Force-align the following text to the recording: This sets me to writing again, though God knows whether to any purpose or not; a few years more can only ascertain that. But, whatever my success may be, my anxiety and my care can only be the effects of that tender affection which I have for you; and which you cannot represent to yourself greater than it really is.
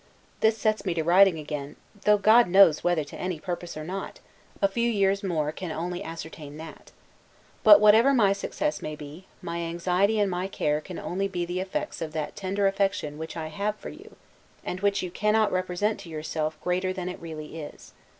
This 0.39 0.57
sets 0.57 0.83
me 0.83 0.95
to 0.95 1.03
writing 1.03 1.37
again, 1.37 1.75
though 2.05 2.17
God 2.17 2.47
knows 2.47 2.83
whether 2.83 3.03
to 3.03 3.15
any 3.17 3.39
purpose 3.39 3.77
or 3.77 3.83
not; 3.83 4.19
a 4.59 4.67
few 4.67 4.89
years 4.89 5.21
more 5.21 5.51
can 5.51 5.71
only 5.71 6.03
ascertain 6.03 6.57
that. 6.57 6.89
But, 7.63 7.79
whatever 7.79 8.11
my 8.11 8.33
success 8.33 8.81
may 8.81 8.95
be, 8.95 9.27
my 9.43 9.59
anxiety 9.59 10.19
and 10.19 10.31
my 10.31 10.47
care 10.47 10.81
can 10.81 10.97
only 10.97 11.27
be 11.27 11.45
the 11.45 11.59
effects 11.59 12.01
of 12.01 12.13
that 12.13 12.35
tender 12.35 12.65
affection 12.65 13.19
which 13.19 13.37
I 13.37 13.49
have 13.49 13.75
for 13.75 13.89
you; 13.89 14.15
and 14.65 14.79
which 14.79 15.03
you 15.03 15.11
cannot 15.11 15.51
represent 15.51 15.99
to 15.99 16.09
yourself 16.09 16.59
greater 16.61 16.91
than 16.93 17.07
it 17.07 17.21
really 17.21 17.59
is. 17.61 17.93